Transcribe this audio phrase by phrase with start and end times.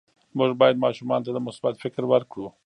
[0.37, 2.47] موږ باید ماشومانو ته مثبت فکر ورکړو.